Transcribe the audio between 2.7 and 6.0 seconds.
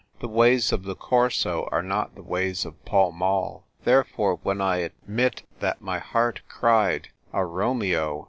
Pall Mall. Therefore, when I admit that my